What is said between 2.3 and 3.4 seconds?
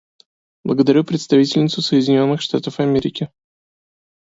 Штатов Америки.